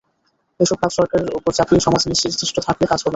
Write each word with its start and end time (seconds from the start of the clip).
এসব 0.59 0.77
কাজ 0.81 0.91
সরকারের 0.97 1.29
ওপর 1.37 1.51
চাপিয়ে 1.57 1.85
সমাজ 1.85 2.01
নিশ্চেষ্ট 2.07 2.57
থাকলে 2.67 2.85
কাজ 2.87 2.99
হবে 2.99 3.05
না। 3.05 3.09